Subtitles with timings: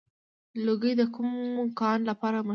[0.65, 1.27] لوګر د کوم
[1.79, 2.49] کان لپاره مشهور دی؟